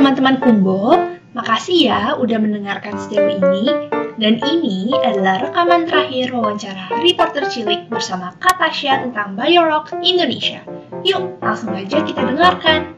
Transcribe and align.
teman-teman 0.00 0.40
Kumbo, 0.40 0.96
makasih 1.36 1.92
ya 1.92 2.16
udah 2.16 2.40
mendengarkan 2.40 2.96
sejauh 2.96 3.36
ini. 3.36 3.68
Dan 4.16 4.40
ini 4.48 4.96
adalah 4.96 5.44
rekaman 5.44 5.84
terakhir 5.84 6.32
wawancara 6.32 6.88
reporter 7.04 7.44
cilik 7.52 7.84
bersama 7.92 8.32
Kak 8.40 8.56
Tasya 8.56 9.04
tentang 9.04 9.36
Biorock 9.36 9.92
Indonesia. 10.00 10.64
Yuk, 11.04 11.36
langsung 11.44 11.76
aja 11.76 12.00
kita 12.00 12.16
dengarkan. 12.16 12.96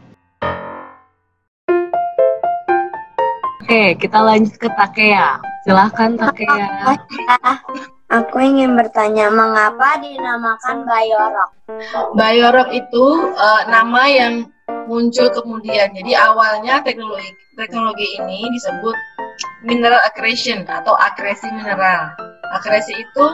Oke, 3.66 3.98
kita 3.98 4.18
lanjut 4.22 4.54
ke 4.62 4.70
Takea. 4.70 5.42
Silahkan 5.66 6.14
Takea. 6.14 6.70
Aku 8.14 8.38
ingin 8.38 8.78
bertanya, 8.78 9.26
mengapa 9.26 9.98
dinamakan 9.98 10.86
Bayorok? 10.86 11.50
Biorock 12.14 12.70
itu 12.70 13.06
uh, 13.34 13.62
nama 13.66 14.06
yang 14.06 14.46
muncul 14.86 15.28
kemudian. 15.30 15.92
Jadi 15.92 16.12
awalnya 16.16 16.82
teknologi 16.84 17.32
teknologi 17.56 18.06
ini 18.18 18.48
disebut 18.56 18.96
mineral 19.64 20.00
accretion 20.04 20.64
atau 20.66 20.94
akresi 20.96 21.48
mineral. 21.52 22.12
Akresi 22.52 22.92
itu 22.92 23.26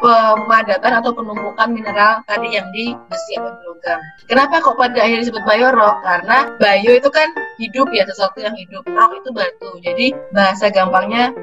pemadatan 0.00 0.92
atau 1.02 1.12
penumpukan 1.12 1.68
mineral 1.68 2.24
tadi 2.24 2.56
yang 2.56 2.66
di 2.72 2.96
besi 3.10 3.36
atau 3.36 3.52
di 3.52 3.62
logam. 3.68 4.00
Kenapa 4.26 4.62
kok 4.64 4.76
pada 4.80 4.96
akhirnya 4.96 5.28
disebut 5.28 5.42
biorock? 5.44 5.96
Karena 6.00 6.36
bio 6.56 6.92
itu 6.96 7.10
kan 7.12 7.28
hidup 7.60 7.88
ya, 7.92 8.08
sesuatu 8.08 8.40
yang 8.40 8.56
hidup. 8.56 8.82
Rock 8.88 9.20
itu 9.20 9.28
batu. 9.34 9.70
Jadi 9.84 10.06
bahasa 10.32 10.72
gampangnya 10.72 11.34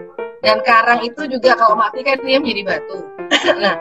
dan 0.41 0.61
karang 0.65 1.01
itu 1.05 1.25
juga 1.29 1.57
kalau 1.57 1.77
mati 1.77 2.01
kan 2.01 2.17
dia 2.25 2.41
menjadi 2.41 2.63
batu. 2.65 2.97
nah, 3.63 3.75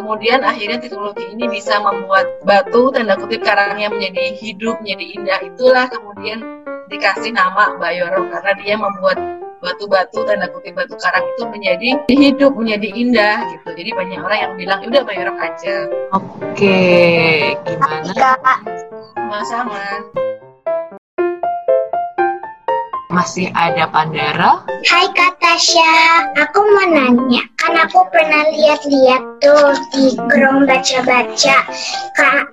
kemudian 0.00 0.40
akhirnya 0.40 0.80
teknologi 0.80 1.28
ini 1.28 1.44
bisa 1.52 1.76
membuat 1.84 2.24
batu 2.48 2.88
tanda 2.88 3.20
kutip 3.20 3.44
karangnya 3.44 3.92
menjadi 3.92 4.32
hidup, 4.40 4.80
menjadi 4.80 5.04
indah. 5.20 5.38
Itulah 5.44 5.86
kemudian 5.92 6.40
dikasih 6.88 7.36
nama 7.36 7.76
biorock 7.76 8.32
karena 8.32 8.52
dia 8.64 8.74
membuat 8.80 9.20
batu-batu 9.60 10.24
tanda 10.24 10.48
kutip 10.48 10.72
batu 10.72 10.96
karang 10.96 11.20
itu 11.36 11.44
menjadi 11.52 11.88
hidup 12.08 12.56
menjadi 12.56 12.88
indah 12.96 13.36
gitu 13.52 13.68
jadi 13.76 13.90
banyak 13.92 14.18
orang 14.24 14.40
yang 14.40 14.52
bilang 14.56 14.80
udah 14.88 15.02
bayar 15.04 15.28
aja 15.36 15.84
Oke, 16.16 16.80
gimana? 17.68 18.08
sama-sama 19.12 19.84
Masih 23.12 23.52
ada 23.52 23.84
Pandara? 23.92 24.64
Hai 24.88 25.12
Kak 25.12 25.39
Tasya, 25.60 25.92
aku 26.40 26.56
mau 26.72 26.88
nanya, 26.88 27.44
kan 27.60 27.76
aku 27.76 28.00
pernah 28.08 28.48
lihat-lihat 28.48 29.44
tuh 29.44 29.76
di 29.92 30.16
gerong 30.32 30.64
baca-baca, 30.64 31.56
Kak 32.16 32.48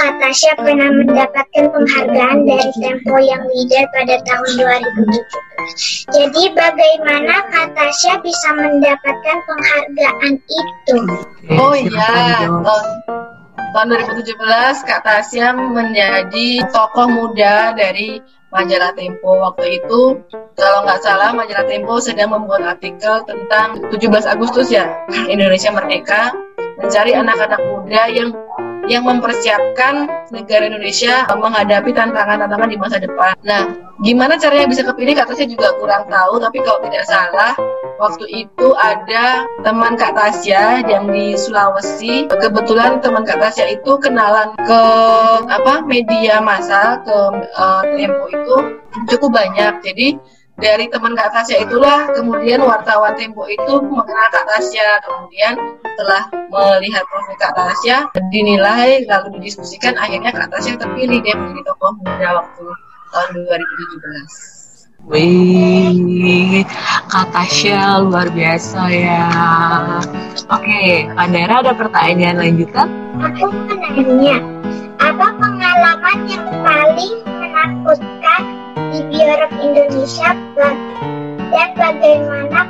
Kak 0.00 0.12
Tasya 0.16 0.56
pernah 0.64 0.88
mendapatkan 0.96 1.68
penghargaan 1.68 2.48
dari 2.48 2.72
Tempo 2.80 3.20
yang 3.20 3.44
leader 3.52 3.84
pada 3.92 4.16
tahun 4.16 4.48
2017. 4.88 6.08
Jadi 6.08 6.42
bagaimana 6.56 7.44
Kak 7.52 7.76
Tasya 7.76 8.16
bisa 8.24 8.48
mendapatkan 8.48 9.36
penghargaan 9.44 10.40
itu? 10.40 10.96
Oh 11.52 11.76
iya 11.76 12.48
tahun 13.76 13.92
2017 13.92 14.40
Kak 14.88 15.04
Tasya 15.04 15.52
menjadi 15.52 16.64
tokoh 16.72 17.12
muda 17.12 17.76
dari 17.76 18.39
majalah 18.50 18.90
Tempo 18.98 19.30
waktu 19.38 19.78
itu 19.78 20.18
kalau 20.58 20.78
nggak 20.82 21.00
salah 21.00 21.30
majalah 21.30 21.64
Tempo 21.66 22.02
sedang 22.02 22.34
membuat 22.34 22.76
artikel 22.76 23.22
tentang 23.24 23.78
17 23.88 24.26
Agustus 24.26 24.68
ya 24.68 24.90
Indonesia 25.30 25.70
Merdeka 25.70 26.34
mencari 26.82 27.14
anak-anak 27.14 27.60
muda 27.62 28.02
yang 28.10 28.34
yang 28.88 29.04
mempersiapkan 29.04 30.08
negara 30.30 30.70
Indonesia 30.70 31.26
menghadapi 31.28 31.90
tantangan-tantangan 31.92 32.68
di 32.70 32.78
masa 32.78 32.96
depan. 33.02 33.34
Nah, 33.44 33.68
gimana 34.00 34.38
caranya 34.40 34.70
bisa 34.70 34.86
kepilih? 34.86 35.18
Kata 35.18 35.36
saya 35.36 35.48
juga 35.50 35.74
kurang 35.76 36.06
tahu, 36.08 36.40
tapi 36.40 36.58
kalau 36.64 36.80
tidak 36.86 37.04
salah, 37.04 37.52
waktu 38.00 38.24
itu 38.32 38.68
ada 38.80 39.44
teman 39.60 39.94
Kak 39.98 40.16
Tasya 40.16 40.88
yang 40.88 41.12
di 41.12 41.36
Sulawesi. 41.36 42.30
Kebetulan 42.30 43.04
teman 43.04 43.28
Kak 43.28 43.42
Tasya 43.42 43.76
itu 43.76 44.00
kenalan 44.00 44.56
ke 44.64 44.82
apa 45.50 45.84
media 45.84 46.40
massa 46.40 47.02
ke 47.04 47.18
eh, 47.44 47.82
Tempo 48.00 48.24
itu 48.32 48.56
cukup 49.12 49.30
banyak. 49.36 49.84
Jadi 49.84 50.16
dari 50.60 50.86
teman 50.92 51.16
Kak 51.16 51.32
Tasya 51.32 51.64
itulah 51.64 52.12
kemudian 52.12 52.60
wartawan 52.60 53.16
Tempo 53.16 53.48
itu 53.48 53.80
mengenal 53.80 54.28
Kak 54.28 54.44
Tasya 54.44 55.00
kemudian 55.02 55.56
setelah 55.82 56.22
melihat 56.52 57.04
profil 57.08 57.36
Kak 57.40 57.52
Tasya 57.56 57.96
dinilai 58.28 59.08
lalu 59.08 59.40
didiskusikan 59.40 59.96
akhirnya 59.96 60.30
Kak 60.30 60.52
Tasya 60.52 60.76
terpilih 60.76 61.24
dia 61.24 61.34
menjadi 61.34 61.72
tokoh 61.72 61.96
muda 62.04 62.44
waktu 62.44 62.64
tahun 63.10 63.28
2017 63.40 64.60
Wih, 65.08 66.60
Kak 67.08 67.32
Tasya 67.32 68.04
luar 68.04 68.28
biasa 68.36 68.84
ya. 68.92 69.32
Oke, 70.52 71.08
Pandara 71.16 71.64
ada 71.64 71.72
pertanyaan 71.72 72.36
lanjutan? 72.36 72.84
Aku 73.16 73.48
mau 73.48 73.80
nanya, 73.80 74.36
apa 75.00 75.26
pengalaman 75.40 76.18
yang 76.28 76.44
paling 76.60 77.16
menakutkan 77.24 78.49
di 79.30 79.36
Biorok 79.38 79.54
Indonesia 79.62 80.30
dan 80.58 80.74
bagaimana 81.78 82.60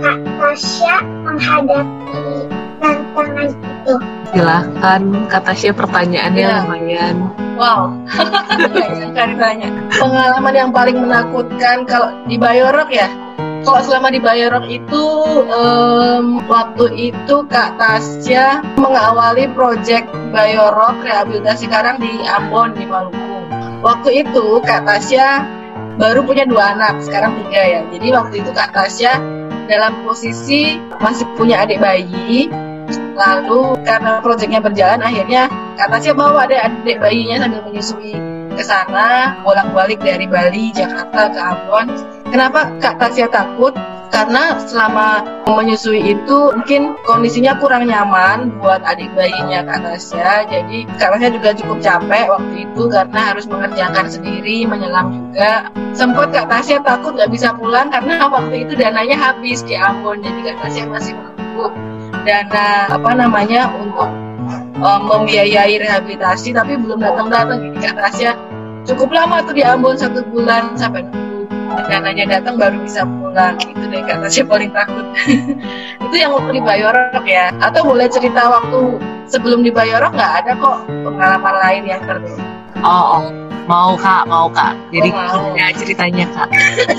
Kak 0.00 0.18
Tasya 0.40 0.96
menghadapi 1.04 2.48
tantangan 2.80 3.48
itu? 3.52 3.94
Silahkan 4.32 5.00
Kak 5.28 5.42
Tasya 5.44 5.70
pertanyaannya 5.76 6.40
Ya. 6.40 6.64
lumayan. 6.64 7.16
Wow, 7.60 7.92
banyak 8.72 9.12
sekali 9.12 9.34
tanya. 9.36 9.68
Pengalaman 9.92 10.54
yang 10.56 10.70
paling 10.72 10.96
menakutkan 10.96 11.84
kalau 11.84 12.08
di 12.24 12.40
Bayorok 12.40 12.88
ya. 12.88 13.12
Kalau 13.60 13.84
selama 13.84 14.08
di 14.08 14.18
Bayorok 14.18 14.64
itu 14.66 15.04
em, 15.52 16.40
waktu 16.48 17.12
itu 17.12 17.36
Kak 17.52 17.76
Tasya 17.76 18.64
mengawali 18.80 19.44
proyek 19.52 20.08
Bayorok 20.32 21.04
rehabilitasi 21.04 21.68
karang 21.68 22.00
di 22.00 22.08
Ambon 22.24 22.72
di 22.72 22.88
Maluku. 22.88 23.44
Waktu 23.84 24.24
itu 24.24 24.56
Kak 24.64 24.88
Tasya 24.88 25.60
baru 26.00 26.24
punya 26.24 26.44
dua 26.48 26.76
anak, 26.76 27.00
sekarang 27.04 27.36
tiga 27.46 27.62
ya. 27.62 27.80
Jadi 27.92 28.06
waktu 28.12 28.34
itu 28.44 28.50
Kak 28.52 28.70
Tasya 28.72 29.12
dalam 29.66 30.04
posisi 30.04 30.76
masih 31.00 31.26
punya 31.38 31.64
adik 31.64 31.78
bayi, 31.78 32.50
Lalu 33.12 33.76
karena 33.84 34.24
proyeknya 34.24 34.60
berjalan 34.64 35.00
akhirnya 35.04 35.48
kata 35.76 35.96
saya 36.00 36.14
bawa 36.16 36.48
ada 36.48 36.68
adik 36.68 36.96
bayinya 36.96 37.44
sambil 37.44 37.60
menyusui 37.68 38.16
ke 38.52 38.64
sana 38.64 39.36
bolak-balik 39.44 40.00
dari 40.00 40.28
Bali, 40.28 40.72
Jakarta 40.72 41.32
ke 41.32 41.40
Ambon. 41.40 41.86
Kenapa 42.32 42.68
Kak 42.80 43.00
Tasya 43.00 43.28
takut? 43.28 43.76
Karena 44.12 44.60
selama 44.68 45.24
menyusui 45.48 46.12
itu 46.12 46.38
mungkin 46.52 46.92
kondisinya 47.08 47.56
kurang 47.56 47.88
nyaman 47.88 48.52
buat 48.60 48.84
adik 48.84 49.08
bayinya 49.16 49.64
Kak 49.64 49.80
Tasya. 49.88 50.46
Jadi 50.52 50.84
Kak 51.00 51.16
Tasya 51.16 51.32
juga 51.32 51.50
cukup 51.56 51.78
capek 51.80 52.28
waktu 52.28 52.54
itu 52.68 52.82
karena 52.92 53.20
harus 53.32 53.48
mengerjakan 53.48 54.06
sendiri, 54.12 54.68
menyelam 54.68 55.16
juga. 55.16 55.72
Sempat 55.96 56.28
Kak 56.28 56.52
Tasya 56.52 56.84
takut 56.84 57.16
nggak 57.16 57.32
bisa 57.32 57.56
pulang 57.56 57.88
karena 57.88 58.28
waktu 58.28 58.68
itu 58.68 58.76
dananya 58.76 59.16
habis 59.16 59.64
di 59.64 59.80
Ambon. 59.80 60.20
Jadi 60.20 60.40
Kak 60.44 60.56
Tasya 60.60 60.84
masih 60.92 61.16
menunggu 61.16 61.72
dana 62.22 62.92
apa 62.92 63.10
namanya 63.16 63.72
untuk 63.74 64.06
um, 64.78 65.00
membiayai 65.08 65.78
rehabilitasi 65.78 66.54
tapi 66.54 66.78
belum 66.78 67.02
datang 67.02 67.28
datang 67.30 67.58
jadi 67.64 67.78
Kak 67.90 67.94
Tasya 67.98 68.30
cukup 68.86 69.10
lama 69.14 69.42
tuh 69.46 69.54
di 69.54 69.62
Ambon 69.62 69.94
satu 69.98 70.22
bulan 70.30 70.74
sampai 70.78 71.06
dananya 71.88 72.24
datang 72.38 72.56
baru 72.60 72.76
bisa 72.82 73.02
pulang 73.04 73.56
itu 73.60 73.84
deh 73.88 74.02
Kak 74.04 74.18
Tasya 74.26 74.44
paling 74.48 74.70
takut 74.72 75.06
itu 76.08 76.14
yang 76.16 76.32
waktu 76.36 76.50
di 76.58 76.62
Bayorok 76.62 77.24
ya 77.24 77.52
atau 77.60 77.80
boleh 77.86 78.06
cerita 78.08 78.48
waktu 78.48 78.80
sebelum 79.28 79.64
di 79.64 79.70
Bayorok 79.72 80.12
nggak 80.12 80.32
ada 80.44 80.52
kok 80.56 80.78
pengalaman 80.88 81.54
lain 81.62 81.82
yang 81.88 82.02
ter 82.04 82.18
Oh, 82.82 83.22
oh. 83.22 83.22
mau 83.70 83.94
Kak, 83.94 84.26
mau 84.26 84.50
Kak. 84.50 84.74
Jadi 84.90 85.14
Oh, 85.14 85.54
mau. 85.54 85.54
ya 85.54 85.70
ceritanya 85.70 86.26
Kak. 86.34 86.50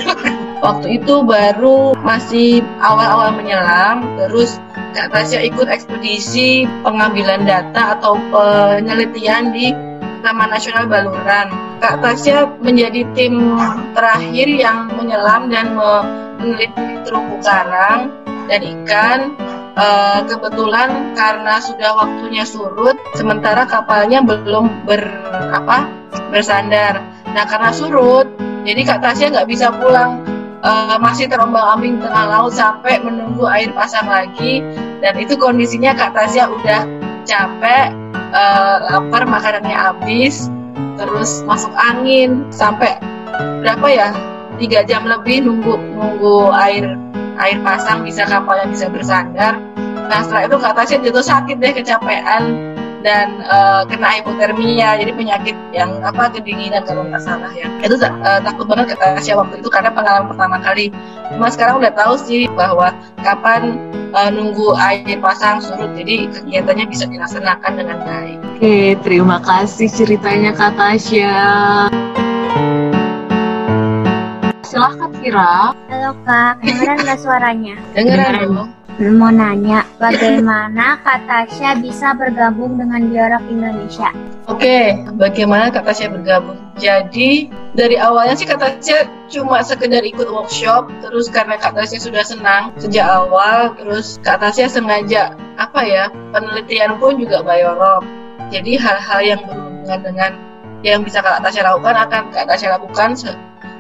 waktu 0.65 0.95
itu 0.95 1.19
baru 1.27 1.91
masih 1.99 2.63
awal-awal 2.79 3.35
menyelam 3.35 4.07
terus 4.15 4.63
Kak 4.95 5.11
Tasya 5.11 5.43
ikut 5.43 5.67
ekspedisi 5.67 6.63
pengambilan 6.87 7.43
data 7.43 7.99
atau 7.99 8.15
penelitian 8.31 9.51
di 9.51 9.75
Taman 10.23 10.55
Nasional 10.55 10.87
Baluran. 10.87 11.51
Kak 11.83 11.99
Tasya 11.99 12.63
menjadi 12.63 13.03
tim 13.11 13.59
terakhir 13.91 14.47
yang 14.47 14.87
menyelam 14.95 15.51
dan 15.51 15.75
meneliti 16.39 17.03
terumbu 17.03 17.43
karang 17.43 18.07
dan 18.47 18.63
ikan. 18.63 19.35
Eh, 19.73 20.19
kebetulan 20.31 21.11
karena 21.17 21.59
sudah 21.59 21.91
waktunya 21.97 22.47
surut, 22.47 22.95
sementara 23.19 23.67
kapalnya 23.67 24.23
belum 24.23 24.87
ber 24.87 25.03
apa 25.51 25.89
bersandar. 26.31 27.03
Nah 27.35 27.43
karena 27.51 27.75
surut, 27.75 28.31
jadi 28.63 28.79
Kak 28.87 29.03
Tasya 29.03 29.35
nggak 29.35 29.49
bisa 29.51 29.75
pulang 29.75 30.23
eh, 30.63 30.97
masih 31.03 31.27
terombang-ambing 31.27 31.99
tengah 31.99 32.25
laut 32.31 32.55
sampai 32.55 33.03
menunggu 33.03 33.43
air 33.43 33.75
pasang 33.75 34.07
lagi 34.07 34.63
dan 35.03 35.19
itu 35.19 35.35
kondisinya 35.35 35.91
Kak 35.91 36.15
Tasya 36.15 36.47
udah 36.47 36.87
capek 37.27 37.91
eh, 38.31 38.75
lapar 38.87 39.27
makanannya 39.27 39.75
habis 39.75 40.47
terus 40.97 41.41
masuk 41.45 41.71
angin 41.75 42.47
sampai 42.53 42.97
berapa 43.61 43.87
ya? 43.89 44.09
Tiga 44.61 44.85
jam 44.85 45.09
lebih 45.09 45.43
nunggu 45.49 45.75
nunggu 45.97 46.53
air 46.53 46.93
air 47.41 47.57
pasang 47.65 48.05
bisa 48.05 48.23
kapal 48.29 48.61
yang 48.61 48.69
bisa 48.69 48.85
bersandar. 48.87 49.57
Nah 50.07 50.19
setelah 50.21 50.45
itu 50.45 50.57
Kak 50.61 50.73
Tasya 50.77 50.97
jatuh 51.01 51.25
sakit 51.25 51.57
deh 51.57 51.73
kecapean 51.73 52.43
dan 53.03 53.43
uh, 53.49 53.83
kena 53.89 54.21
hipotermia 54.21 54.95
jadi 54.95 55.11
penyakit 55.11 55.57
yang 55.75 55.99
apa 56.05 56.31
kedinginan 56.31 56.85
kalau 56.85 57.03
nggak 57.09 57.19
salah 57.25 57.49
ya. 57.57 57.65
Itu 57.81 57.97
uh, 57.97 58.39
takut 58.45 58.69
banget 58.69 58.93
Kak 58.93 59.19
Tasya 59.19 59.33
waktu 59.41 59.59
itu 59.59 59.69
karena 59.73 59.89
pengalaman 59.89 60.29
pertama 60.29 60.57
kali. 60.61 60.93
Cuma 61.33 61.49
sekarang 61.49 61.81
udah 61.81 61.91
tahu 61.97 62.13
sih 62.21 62.45
bahwa 62.53 62.93
kapan 63.25 63.81
uh, 64.13 64.29
nunggu 64.29 64.77
air 64.77 65.17
pasang 65.19 65.59
surut. 65.59 65.91
Jadi 65.97 66.29
kegiatannya 66.29 66.85
bisa 66.87 67.09
dilaksanakan 67.09 67.71
dengan 67.75 67.97
baik. 68.05 68.37
Oke 68.55 68.77
terima 69.01 69.41
kasih 69.41 69.89
ceritanya 69.89 70.53
Kak 70.53 70.77
Tasya. 70.77 71.35
Silahkan 74.63 75.11
Vira 75.19 75.73
halo 75.91 76.11
kak. 76.25 76.61
Kedengeran 76.61 76.97
nggak 77.03 77.19
suaranya? 77.19 77.75
Dengeran 77.97 78.33
dong 78.49 78.69
mau 79.01 79.33
nanya, 79.33 79.81
bagaimana 79.97 81.01
Kak 81.01 81.25
Tasya 81.25 81.81
bisa 81.81 82.13
bergabung 82.13 82.77
dengan 82.77 83.09
Biorok 83.09 83.41
Indonesia? 83.49 84.13
Oke, 84.45 85.01
bagaimana 85.17 85.73
Kak 85.73 85.89
Tasya 85.89 86.13
bergabung? 86.13 86.61
Jadi, 86.77 87.49
dari 87.73 87.97
awalnya 87.97 88.37
sih 88.37 88.45
Kak 88.45 88.61
Tasya 88.61 89.09
cuma 89.33 89.65
sekedar 89.65 90.05
ikut 90.05 90.29
workshop, 90.29 90.93
terus 91.01 91.25
karena 91.33 91.57
Kak 91.57 91.73
Tasya 91.73 91.97
sudah 91.97 92.21
senang 92.21 92.69
sejak 92.77 93.05
awal, 93.05 93.73
terus 93.73 94.21
Kak 94.21 94.45
Tasya 94.45 94.69
sengaja, 94.69 95.33
apa 95.57 95.81
ya, 95.81 96.03
penelitian 96.29 97.01
pun 97.01 97.17
juga 97.17 97.41
Biorok. 97.41 98.05
Jadi, 98.53 98.77
hal-hal 98.77 99.19
yang 99.25 99.41
berhubungan 99.49 99.99
dengan 100.05 100.31
yang 100.85 101.01
bisa 101.01 101.25
Kak 101.25 101.41
Tasya 101.41 101.65
lakukan 101.65 101.95
akan 101.97 102.21
Kak 102.29 102.45
Tasya 102.53 102.77
lakukan 102.77 103.17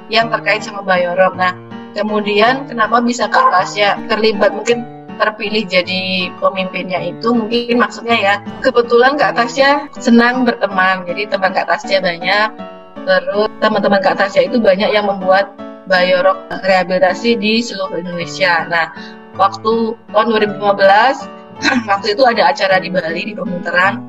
yang 0.09 0.33
terkait 0.33 0.65
sama 0.65 0.81
Biorok. 0.81 1.37
Nah, 1.37 1.53
kemudian 1.93 2.65
kenapa 2.65 2.97
bisa 2.97 3.29
Kak 3.29 3.53
Tasya 3.53 4.09
terlibat 4.09 4.57
mungkin 4.57 4.89
terpilih 5.21 5.69
jadi 5.69 6.33
pemimpinnya 6.41 6.97
itu 6.97 7.29
mungkin 7.29 7.77
maksudnya 7.77 8.17
ya 8.17 8.33
kebetulan 8.65 9.13
Kak 9.13 9.37
Tasya 9.37 9.93
senang 10.01 10.41
berteman 10.41 11.05
jadi 11.05 11.29
teman 11.29 11.53
Kak 11.53 11.69
Tasya 11.69 12.01
banyak 12.01 12.72
terus 13.03 13.49
teman-teman 13.59 13.99
Kak 13.99 14.19
Tasya 14.19 14.47
itu 14.47 14.57
banyak 14.59 14.89
yang 14.91 15.07
membuat 15.07 15.51
Bayorok 15.83 16.47
rehabilitasi 16.63 17.35
di 17.35 17.59
seluruh 17.59 17.99
Indonesia 17.99 18.63
nah 18.71 18.87
waktu 19.35 19.99
tahun 20.15 20.25
2015 20.59 20.59
waktu 21.91 22.07
itu 22.15 22.23
ada 22.23 22.55
acara 22.55 22.79
di 22.79 22.87
Bali 22.87 23.21
di 23.27 23.33
pemutaran 23.35 23.99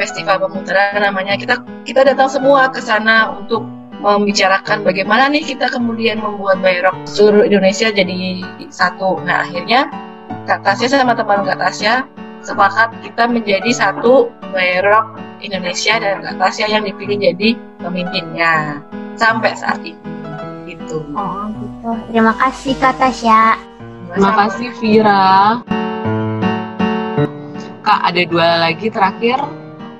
festival 0.00 0.48
pemutaran 0.48 1.04
namanya 1.04 1.36
kita 1.36 1.60
kita 1.84 2.02
datang 2.02 2.32
semua 2.32 2.72
ke 2.72 2.80
sana 2.80 3.36
untuk 3.36 3.62
membicarakan 4.04 4.84
bagaimana 4.84 5.32
nih 5.32 5.56
kita 5.56 5.72
kemudian 5.72 6.20
membuat 6.20 6.60
Bayrok 6.60 7.08
seluruh 7.08 7.48
Indonesia 7.48 7.88
jadi 7.88 8.44
satu. 8.68 9.16
Nah 9.24 9.48
akhirnya 9.48 9.88
Kak 10.44 10.60
Tasya 10.60 11.00
sama 11.00 11.16
teman 11.16 11.48
Kak 11.48 11.56
Tasya 11.56 12.04
sepakat 12.44 13.00
kita 13.00 13.24
menjadi 13.24 13.70
satu 13.72 14.28
Bayrok 14.52 15.16
Indonesia 15.44 16.00
dan 16.00 16.24
Kak 16.24 16.34
Tasya 16.40 16.66
yang 16.72 16.82
dipilih 16.88 17.20
jadi 17.20 17.48
pemimpinnya 17.80 18.80
sampai 19.20 19.52
saat 19.54 19.80
ini. 19.84 20.00
Gitu. 20.64 21.04
Oh 21.12 21.44
gitu. 21.52 21.90
Terima 22.08 22.32
kasih 22.40 22.72
Kak 22.80 22.96
Tasya. 22.96 23.60
Terima 24.14 24.32
kasih 24.32 24.68
Vira. 24.80 25.60
Kak 27.84 28.00
ada 28.00 28.22
dua 28.24 28.48
lagi 28.64 28.88
terakhir. 28.88 29.36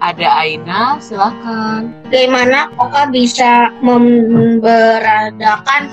Ada 0.05 0.37
Aina, 0.37 1.01
silahkan. 1.01 1.89
Bagaimana 2.13 2.69
Oka 2.77 3.09
bisa 3.09 3.73
memberadakan 3.81 5.89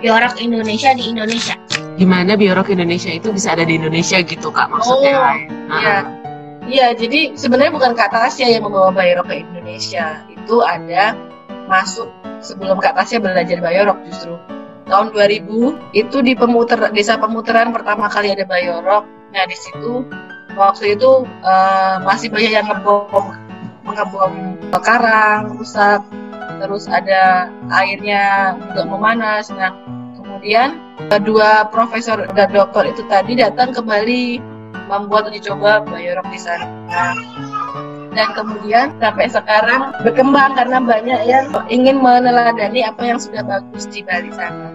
Biorok 0.00 0.40
Indonesia 0.40 0.96
di 0.96 1.12
Indonesia? 1.12 1.52
gimana 1.96 2.36
biorok 2.36 2.76
Indonesia 2.76 3.08
itu 3.08 3.32
bisa 3.32 3.56
ada 3.56 3.64
di 3.64 3.80
Indonesia 3.80 4.20
gitu 4.20 4.52
kak 4.52 4.68
maksudnya 4.68 5.16
oh, 5.16 5.34
iya 5.80 5.96
iya 6.66 6.92
jadi 6.92 7.34
sebenarnya 7.38 7.72
bukan 7.74 7.92
Kak 7.94 8.10
Tasya 8.12 8.58
yang 8.58 8.66
membawa 8.66 8.90
biorok 8.92 9.26
ke 9.30 9.34
Indonesia. 9.42 10.22
Itu 10.30 10.62
ada 10.62 11.14
masuk 11.66 12.10
sebelum 12.42 12.78
Kak 12.82 12.98
Tasya 12.98 13.22
belajar 13.22 13.58
biorok 13.58 13.98
justru. 14.10 14.34
Tahun 14.86 15.10
2000 15.10 15.98
itu 15.98 16.16
di 16.22 16.38
pemuter 16.38 16.78
desa 16.94 17.18
pemutaran 17.18 17.74
pertama 17.74 18.06
kali 18.06 18.30
ada 18.30 18.46
biorok 18.46 19.02
nah 19.34 19.42
di 19.42 19.58
situ 19.58 20.06
waktu 20.54 20.94
itu 20.96 21.26
uh, 21.42 21.98
masih 22.06 22.30
banyak 22.30 22.52
yang 22.54 22.66
ngebom 22.70 23.34
mengebom 23.86 24.34
karang 24.82 25.58
rusak. 25.58 26.02
Terus 26.56 26.88
ada 26.88 27.52
airnya 27.68 28.56
juga 28.56 28.82
memanas. 28.88 29.52
Nah 29.52 29.74
kemudian 30.16 30.78
dua 31.22 31.68
profesor 31.68 32.24
dan 32.32 32.50
dokter 32.50 32.90
itu 32.90 33.02
tadi 33.06 33.38
datang 33.38 33.70
kembali 33.76 34.55
membuat 34.86 35.30
uji 35.30 35.42
coba 35.42 35.82
biorok 35.84 36.26
di 36.30 36.40
sana. 36.40 36.66
Dan 38.16 38.32
kemudian 38.32 38.96
sampai 38.96 39.28
sekarang 39.28 39.92
berkembang 40.00 40.56
karena 40.56 40.80
banyak 40.80 41.20
yang 41.28 41.52
ingin 41.68 42.00
meneladani 42.00 42.80
apa 42.88 43.02
yang 43.04 43.20
sudah 43.20 43.44
bagus 43.44 43.84
di 43.92 44.00
Bali 44.00 44.32
sana. 44.32 44.72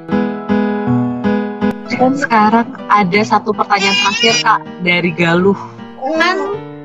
Dan 1.89 2.13
sekarang 2.17 2.69
ada 2.89 3.21
satu 3.25 3.49
pertanyaan 3.53 3.97
terakhir 3.97 4.35
kak 4.45 4.59
dari 4.85 5.11
Galuh. 5.13 5.57
Kan 6.17 6.37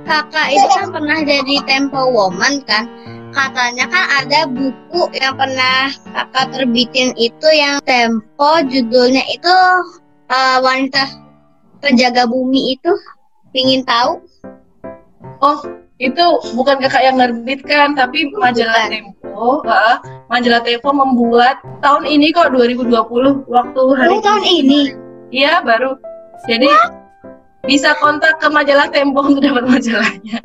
kakak 0.06 0.48
itu 0.54 0.66
kan 0.76 0.88
pernah 0.92 1.18
jadi 1.24 1.54
Tempo 1.66 2.08
Woman 2.08 2.62
kan 2.64 2.88
katanya 3.34 3.84
kan 3.90 4.04
ada 4.24 4.48
buku 4.48 5.12
yang 5.12 5.36
pernah 5.36 5.92
kakak 6.14 6.46
terbitin 6.56 7.12
itu 7.20 7.48
yang 7.52 7.82
Tempo 7.84 8.64
judulnya 8.64 9.24
itu 9.28 9.54
uh, 10.30 10.58
wanita 10.62 11.04
penjaga 11.82 12.24
bumi 12.24 12.78
itu 12.78 12.92
ingin 13.56 13.82
tahu 13.88 14.20
oh 15.40 15.58
itu 15.96 16.24
bukan 16.52 16.76
kakak 16.76 17.08
yang 17.08 17.16
nerbitkan 17.16 17.96
tapi 17.96 18.28
majalah 18.36 18.92
Tempo 18.92 19.64
uh, 19.64 19.96
majalah 20.28 20.60
Tempo 20.60 20.92
membuat 20.92 21.64
tahun 21.80 22.04
ini 22.04 22.36
kok 22.36 22.52
2020 22.52 22.92
waktu 23.48 23.82
hari 23.96 24.12
oh, 24.12 24.20
tahun 24.20 24.44
ini 24.44 24.80
iya 25.32 25.64
baru 25.64 25.96
jadi 26.44 26.68
What? 26.68 27.06
bisa 27.66 27.98
kontak 27.98 28.38
ke 28.38 28.46
majalah 28.48 28.86
Tempo 28.88 29.20
untuk 29.26 29.42
dapat 29.42 29.66
majalahnya. 29.66 30.38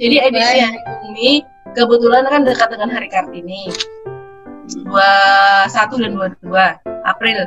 Jadi 0.00 0.16
edisi 0.16 0.58
hari 0.64 0.80
bumi 0.80 1.32
kebetulan 1.76 2.24
kan 2.26 2.42
dekat 2.48 2.68
dengan 2.72 2.88
hari 2.90 3.08
Kartini. 3.12 3.68
21 4.68 4.92
dan 5.96 6.12
22 6.44 7.08
April. 7.08 7.38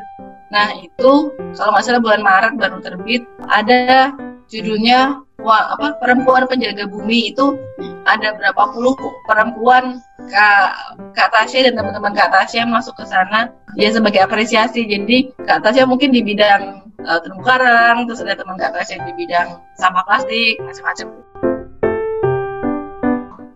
Nah 0.51 0.67
itu 0.83 1.11
kalau 1.55 1.71
nggak 1.71 2.03
bulan 2.03 2.21
Maret 2.21 2.53
baru 2.59 2.77
terbit 2.83 3.23
ada 3.47 4.11
judulnya 4.51 5.23
wah 5.39 5.73
apa 5.73 5.95
perempuan 5.97 6.45
penjaga 6.45 6.85
bumi 6.91 7.31
itu 7.31 7.55
ada 8.03 8.35
berapa 8.35 8.75
puluh 8.75 8.93
perempuan 9.25 10.03
kak 10.27 10.69
kak 11.15 11.29
Tasya 11.31 11.71
dan 11.71 11.79
teman-teman 11.79 12.11
kak 12.11 12.29
Tasya 12.35 12.67
masuk 12.67 12.99
ke 12.99 13.07
sana 13.07 13.47
ya 13.79 13.89
sebagai 13.95 14.21
apresiasi 14.21 14.83
jadi 14.83 15.31
kak 15.47 15.63
Tasya 15.63 15.87
mungkin 15.87 16.11
di 16.11 16.19
bidang 16.19 16.91
uh, 17.05 17.19
terumbu 17.21 17.43
karang, 17.45 18.05
terus 18.05 18.21
ada 18.21 18.37
teman 18.37 18.57
kakak 18.57 18.85
saya 18.85 19.01
di 19.05 19.13
bidang 19.17 19.57
sampah 19.77 20.03
plastik, 20.05 20.57
macam-macam. 20.61 21.07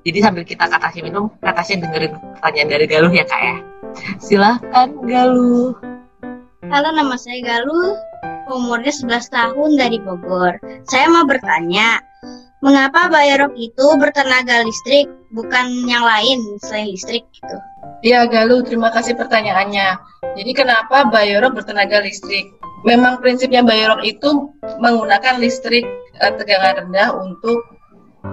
Jadi 0.06 0.20
sambil 0.22 0.44
kita 0.46 0.70
kata 0.70 0.88
si 0.94 1.00
minum, 1.02 1.34
kata 1.42 1.62
si 1.66 1.82
dengerin 1.82 2.14
pertanyaan 2.38 2.70
dari 2.70 2.86
Galuh 2.86 3.14
ya 3.14 3.25
kak 3.25 3.42
ya. 3.42 3.58
Silahkan 4.22 4.90
Galuh. 5.02 5.74
Halo 6.72 6.89
nama 6.95 7.15
saya 7.17 7.41
Galuh, 7.41 7.98
umurnya 8.53 8.93
11 8.93 9.34
tahun 9.34 9.69
dari 9.75 9.98
Bogor. 10.00 10.55
Saya 10.88 11.10
mau 11.10 11.25
bertanya, 11.25 12.00
mengapa 12.63 13.12
Bayarok 13.12 13.53
itu 13.57 13.86
bertenaga 13.98 14.63
listrik, 14.63 15.10
bukan 15.34 15.89
yang 15.89 16.05
lain 16.05 16.39
selain 16.63 16.93
listrik 16.93 17.25
gitu? 17.34 17.57
Iya 18.05 18.29
Galuh, 18.29 18.62
terima 18.63 18.93
kasih 18.93 19.17
pertanyaannya. 19.17 19.98
Jadi 20.38 20.51
kenapa 20.53 21.10
Bayarok 21.10 21.62
bertenaga 21.62 22.01
listrik? 22.05 22.55
memang 22.86 23.19
prinsipnya 23.19 23.65
Bayorok 23.65 24.05
itu 24.05 24.53
menggunakan 24.77 25.41
listrik 25.41 25.84
uh, 26.22 26.31
tegangan 26.38 26.86
rendah 26.86 27.10
untuk 27.17 27.65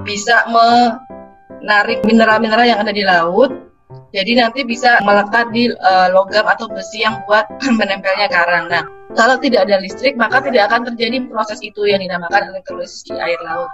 bisa 0.04 0.44
menarik 0.52 2.04
mineral-mineral 2.04 2.68
yang 2.68 2.80
ada 2.84 2.92
di 2.92 3.02
laut. 3.02 3.71
Jadi 4.12 4.32
nanti 4.36 4.60
bisa 4.62 5.00
melekat 5.02 5.48
di 5.56 5.72
uh, 5.72 6.08
logam 6.12 6.44
atau 6.44 6.68
besi 6.68 7.00
yang 7.00 7.24
buat 7.24 7.48
menempelnya 7.80 8.28
karang. 8.28 8.68
Nah, 8.68 8.84
kalau 9.16 9.40
tidak 9.40 9.68
ada 9.68 9.80
listrik, 9.80 10.16
maka 10.20 10.44
tidak 10.44 10.68
akan 10.68 10.92
terjadi 10.92 11.24
proses 11.32 11.60
itu 11.64 11.88
yang 11.88 12.00
dinamakan 12.04 12.52
elektrolisis 12.52 13.04
di 13.08 13.16
air 13.16 13.40
laut. 13.40 13.68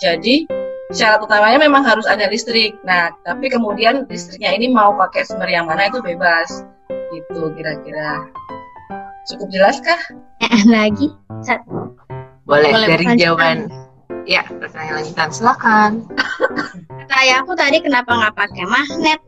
Jadi, 0.00 0.48
syarat 0.92 1.20
utamanya 1.24 1.60
memang 1.60 1.84
harus 1.84 2.08
ada 2.08 2.28
listrik. 2.28 2.76
Nah, 2.84 3.12
tapi 3.24 3.52
kemudian 3.52 4.08
listriknya 4.08 4.52
ini 4.56 4.72
mau 4.72 4.96
pakai 4.96 5.28
sumber 5.28 5.48
yang 5.48 5.68
mana 5.68 5.88
itu 5.92 6.00
bebas. 6.00 6.64
Gitu 6.88 7.52
kira-kira. 7.56 8.24
Cukup 9.28 9.48
jelas 9.52 9.76
kah? 9.84 10.00
Eh, 10.40 10.64
lagi 10.66 11.12
satu. 11.44 11.94
Boleh, 12.48 12.74
Boleh 12.74 12.88
dari 12.90 13.06
jawaban. 13.20 13.70
Ya, 14.24 14.46
pertanyaan 14.46 15.02
lanjutan 15.02 15.30
silakan. 15.34 15.90
Kayak 17.12 17.46
aku 17.46 17.52
tadi 17.58 17.82
kenapa 17.82 18.12
nggak 18.12 18.34
pakai 18.38 18.64
magnet? 18.66 19.20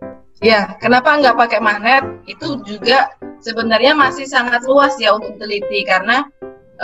Ya, 0.44 0.76
kenapa 0.76 1.16
nggak 1.16 1.40
pakai 1.40 1.56
magnet? 1.64 2.04
Itu 2.28 2.60
juga 2.68 3.16
sebenarnya 3.40 3.96
masih 3.96 4.28
sangat 4.28 4.60
luas 4.68 4.92
ya 5.00 5.16
untuk 5.16 5.40
teliti 5.40 5.88
karena 5.88 6.28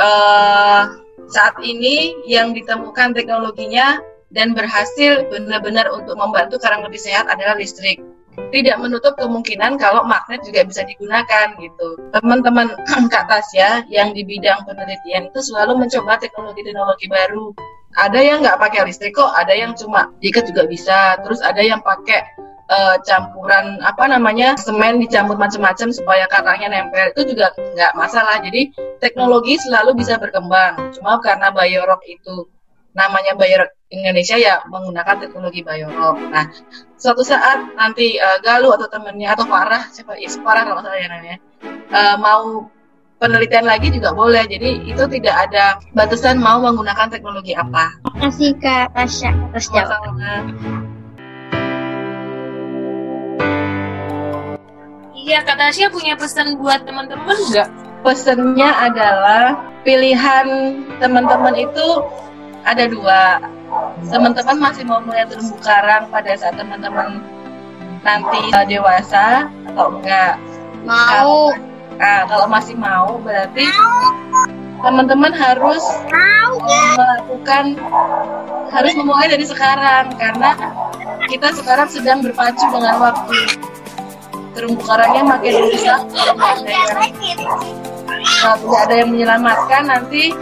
uh, 0.01 0.89
saat 1.29 1.61
ini 1.61 2.17
yang 2.25 2.57
ditemukan 2.57 3.13
teknologinya 3.13 4.01
dan 4.33 4.57
berhasil 4.57 5.29
benar-benar 5.29 5.93
untuk 5.93 6.17
membantu 6.17 6.57
karang 6.57 6.89
lebih 6.89 6.97
sehat 6.97 7.29
adalah 7.29 7.53
listrik. 7.61 8.01
Tidak 8.49 8.81
menutup 8.81 9.21
kemungkinan 9.21 9.77
kalau 9.77 10.09
magnet 10.09 10.41
juga 10.41 10.65
bisa 10.65 10.81
digunakan 10.89 11.53
gitu. 11.61 12.01
Teman-teman 12.17 12.73
Kak 13.13 13.29
Tasya 13.29 13.85
yang 13.93 14.17
di 14.17 14.25
bidang 14.25 14.65
penelitian 14.65 15.29
itu 15.29 15.41
selalu 15.45 15.85
mencoba 15.85 16.17
teknologi-teknologi 16.17 17.13
baru. 17.13 17.53
Ada 18.01 18.25
yang 18.25 18.41
nggak 18.41 18.57
pakai 18.57 18.89
listrik 18.89 19.21
kok, 19.21 19.29
ada 19.37 19.53
yang 19.53 19.77
cuma 19.77 20.09
diikat 20.25 20.49
juga 20.49 20.65
bisa. 20.65 21.21
Terus 21.21 21.45
ada 21.45 21.61
yang 21.61 21.85
pakai 21.85 22.25
uh, 22.71 22.97
campuran 23.03 23.83
apa 23.83 24.07
namanya 24.07 24.55
semen 24.57 25.03
dicampur 25.03 25.37
macam-macam 25.37 25.91
supaya 25.91 26.25
karangnya 26.31 26.71
nempel 26.71 27.11
itu 27.11 27.35
juga 27.35 27.53
nggak 27.59 27.93
masalah. 27.99 28.39
Jadi 28.41 28.71
teknologi 29.03 29.59
selalu 29.59 29.99
bisa 29.99 30.17
berkembang. 30.17 30.95
Cuma 30.95 31.19
karena 31.19 31.51
Biorock 31.51 32.07
itu 32.07 32.47
namanya 32.95 33.35
Biorock 33.35 33.75
Indonesia 33.91 34.39
ya 34.39 34.63
menggunakan 34.67 35.19
teknologi 35.23 35.63
Biorock 35.63 36.19
nah 36.31 36.47
suatu 36.99 37.23
saat 37.23 37.75
nanti 37.79 38.19
uh, 38.19 38.39
Galuh 38.43 38.75
atau 38.75 38.87
temennya 38.91 39.35
atau 39.35 39.47
Farah 39.47 39.91
siapa? 39.91 40.19
Is 40.19 40.39
Farah 40.39 40.63
kalau 40.67 40.83
salah 40.83 40.99
ya 40.99 41.07
namanya 41.11 41.39
uh, 41.91 42.17
mau 42.19 42.71
penelitian 43.21 43.69
lagi 43.69 43.93
juga 43.93 44.17
boleh. 44.17 44.49
Jadi 44.49 44.89
itu 44.89 45.05
tidak 45.21 45.37
ada 45.47 45.79
batasan 45.93 46.41
mau 46.41 46.59
menggunakan 46.59 47.13
teknologi 47.13 47.53
apa. 47.53 47.95
Terima 48.01 48.19
kasih 48.27 48.51
Kak 48.59 48.87
Tasya. 48.97 49.31
Atas 49.53 49.67
jawabannya. 49.71 50.90
Iya, 55.21 55.45
Kak 55.45 55.57
Tasya 55.61 55.93
punya 55.93 56.17
pesan 56.17 56.57
buat 56.57 56.89
teman-teman 56.89 57.37
nggak? 57.37 57.69
Pesannya 58.01 58.71
adalah 58.73 59.61
pilihan 59.85 60.81
teman-teman 60.97 61.53
itu 61.61 61.87
ada 62.65 62.89
dua. 62.89 63.23
Teman-teman 64.09 64.57
masih 64.57 64.89
mau 64.89 65.05
mulai 65.05 65.29
terumbu 65.29 65.61
karang 65.61 66.09
pada 66.09 66.33
saat 66.41 66.57
teman-teman 66.57 67.21
nanti 68.01 68.41
uh, 68.57 68.65
dewasa 68.65 69.45
atau 69.73 69.93
enggak? 69.93 70.41
Mau. 70.89 71.53
Nah, 72.01 72.25
kalau 72.25 72.49
masih 72.49 72.73
mau 72.81 73.21
berarti 73.21 73.69
teman-teman 74.81 75.37
harus 75.37 75.85
melakukan 76.97 77.77
harus 78.73 78.93
memulai 78.97 79.29
dari 79.29 79.45
sekarang 79.45 80.09
karena 80.17 80.57
kita 81.29 81.53
sekarang 81.53 81.93
sedang 81.93 82.25
berpacu 82.25 82.65
dengan 82.73 82.97
waktu 82.97 83.37
terumbu 84.55 84.83
karangnya 84.83 85.23
makin 85.37 85.53
rusak 85.69 86.01
kalau 88.41 88.57
tidak 88.59 88.81
ada 88.89 88.95
yang 89.05 89.09
menyelamatkan 89.13 89.83
nanti 89.87 90.35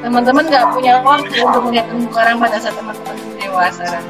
teman-teman 0.00 0.44
nggak 0.48 0.66
punya 0.72 1.00
waktu 1.04 1.36
untuk 1.44 1.62
melihat 1.68 1.86
terumbu 1.92 2.10
karang 2.12 2.36
pada 2.40 2.56
saat 2.56 2.74
teman-teman 2.76 3.16
dewasa 3.36 4.00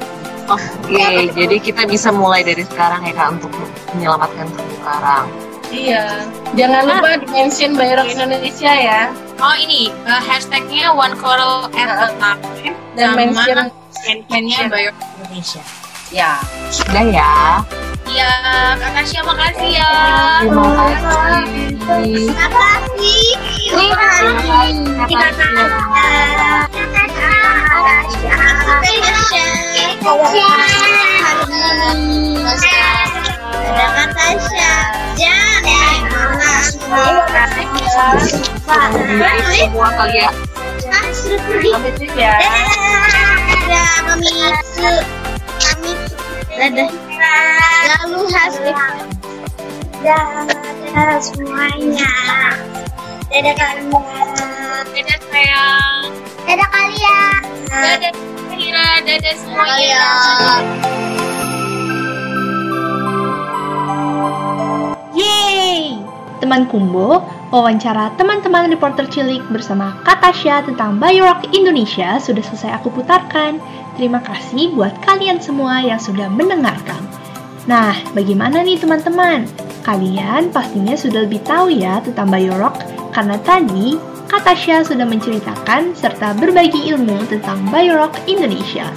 Oke, 0.50 0.98
okay, 0.98 1.30
jadi 1.30 1.62
kita 1.62 1.86
bisa 1.86 2.10
mulai 2.10 2.42
dari 2.42 2.66
sekarang 2.66 3.06
ya 3.06 3.14
kak 3.14 3.38
untuk 3.38 3.54
menyelamatkan 3.94 4.50
terumbu 4.50 4.76
karang. 4.82 5.30
Iya, 5.70 6.26
jangan 6.58 6.82
lupa 6.90 7.22
di 7.22 7.26
mention 7.30 7.78
Indonesia 7.78 8.72
ya. 8.74 9.14
Oh 9.38 9.54
ini 9.54 9.94
uh, 10.10 10.18
hashtagnya 10.18 10.90
one 10.90 11.14
coral 11.22 11.70
at 11.78 11.86
a 11.86 12.10
time 12.18 12.42
dan 12.98 13.14
mention 13.14 13.70
mentionnya 14.26 14.90
Indonesia. 15.22 15.62
Ya, 16.10 16.42
sudah 16.74 17.06
ya. 17.06 17.62
Iya, 18.10 18.26
Kak 18.74 18.90
Tasya 18.90 19.22
makasih 19.22 19.70
ya. 19.78 19.90
Terima 20.42 20.66
kasih. 20.74 21.46
Terima 23.70 23.94
kasih. 23.94 24.74
Terima 25.06 25.30
kasih. 25.30 25.62
Terima 25.70 25.70
kasih. 39.94 40.10
Ya. 40.10 40.34
Ya. 42.18 42.34
Dadah. 43.46 43.90
Mamitsu. 44.02 44.90
Dadah. 46.58 47.09
Lalu 47.20 48.20
hasil 48.32 48.72
Dadah 50.00 51.20
semuanya. 51.20 52.14
Dadah 53.28 53.54
kalian. 53.54 54.84
Dadah 54.90 55.18
sayang. 55.28 56.02
Dadah 56.48 56.68
kalian. 56.72 57.40
Dadah 57.68 58.12
Kira, 58.60 59.00
dadah 59.08 59.34
semuanya. 59.40 60.04
Yeay! 65.16 65.59
Teman 66.50 66.66
Kumbo, 66.66 67.22
wawancara 67.54 68.10
teman-teman 68.18 68.74
reporter 68.74 69.06
cilik 69.06 69.38
bersama 69.54 69.94
Katasha 70.02 70.66
tentang 70.66 70.98
Biorock 70.98 71.46
Indonesia 71.54 72.18
sudah 72.18 72.42
selesai 72.42 72.74
aku 72.74 72.90
putarkan. 72.90 73.62
Terima 73.94 74.18
kasih 74.18 74.74
buat 74.74 74.90
kalian 75.06 75.38
semua 75.38 75.78
yang 75.78 76.02
sudah 76.02 76.26
mendengarkan. 76.26 77.06
Nah, 77.70 77.94
bagaimana 78.18 78.66
nih 78.66 78.82
teman-teman? 78.82 79.46
Kalian 79.86 80.50
pastinya 80.50 80.98
sudah 80.98 81.22
lebih 81.22 81.38
tahu 81.46 81.70
ya 81.70 82.02
tentang 82.02 82.26
Biorock 82.34 82.82
karena 83.14 83.38
tadi 83.46 83.94
Katasha 84.26 84.82
sudah 84.82 85.06
menceritakan 85.06 85.94
serta 85.94 86.34
berbagi 86.34 86.90
ilmu 86.90 87.30
tentang 87.30 87.62
Biorock 87.70 88.26
Indonesia. 88.26 88.90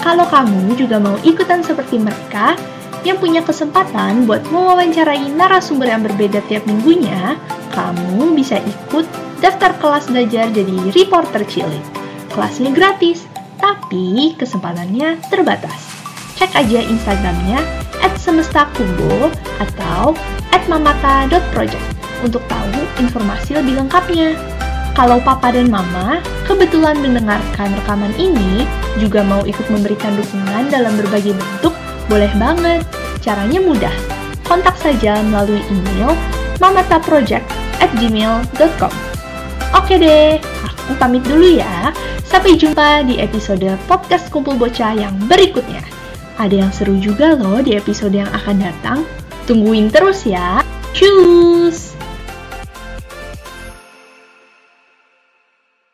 Kalau 0.00 0.24
kamu 0.24 0.72
juga 0.80 0.96
mau 0.96 1.20
ikutan 1.20 1.60
seperti 1.60 2.00
mereka, 2.00 2.56
yang 3.02 3.18
punya 3.18 3.42
kesempatan 3.42 4.30
buat 4.30 4.46
mewawancarai 4.50 5.34
narasumber 5.34 5.90
yang 5.90 6.06
berbeda 6.06 6.38
tiap 6.46 6.62
minggunya, 6.70 7.34
kamu 7.74 8.34
bisa 8.38 8.62
ikut 8.62 9.06
daftar 9.42 9.74
kelas 9.82 10.06
belajar 10.06 10.46
jadi 10.54 10.76
reporter 10.94 11.42
cilik. 11.46 11.82
Kelasnya 12.30 12.70
gratis, 12.70 13.26
tapi 13.58 14.38
kesempatannya 14.38 15.18
terbatas. 15.28 15.90
Cek 16.38 16.54
aja 16.54 16.80
Instagramnya 16.82 17.60
at 18.02 18.14
semestakumbo 18.18 19.30
atau 19.62 20.14
at 20.54 20.62
mamata.project 20.70 21.86
untuk 22.22 22.42
tahu 22.46 22.78
informasi 23.02 23.58
lebih 23.58 23.82
lengkapnya. 23.82 24.34
Kalau 24.92 25.18
papa 25.24 25.56
dan 25.56 25.72
mama 25.72 26.20
kebetulan 26.44 27.00
mendengarkan 27.00 27.72
rekaman 27.80 28.12
ini, 28.20 28.68
juga 29.00 29.24
mau 29.24 29.40
ikut 29.40 29.64
memberikan 29.72 30.12
dukungan 30.20 30.68
dalam 30.68 30.92
berbagai 31.00 31.32
bentuk, 31.32 31.71
boleh 32.12 32.28
banget. 32.36 32.84
Caranya 33.24 33.60
mudah. 33.64 33.94
Kontak 34.44 34.76
saja 34.76 35.24
melalui 35.24 35.64
email 35.72 36.12
mamataproject 36.60 37.48
at 37.80 37.88
gmail.com. 37.96 38.92
Oke 39.72 39.96
deh, 39.96 40.36
aku 40.68 40.92
pamit 41.00 41.24
dulu 41.24 41.56
ya. 41.56 41.96
Sampai 42.28 42.60
jumpa 42.60 43.08
di 43.08 43.16
episode 43.16 43.64
podcast 43.88 44.28
Kumpul 44.28 44.60
Bocah 44.60 44.92
yang 44.92 45.16
berikutnya. 45.24 45.80
Ada 46.36 46.68
yang 46.68 46.72
seru 46.72 47.00
juga 47.00 47.32
loh 47.32 47.64
di 47.64 47.72
episode 47.72 48.12
yang 48.12 48.28
akan 48.28 48.60
datang. 48.60 48.98
Tungguin 49.48 49.88
terus 49.88 50.28
ya. 50.28 50.60
Cuy! 50.92 51.91